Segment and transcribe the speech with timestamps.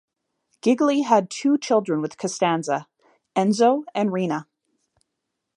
[0.63, 2.87] Gigli had two children with Costanza:
[3.35, 4.47] Enzo and Rina.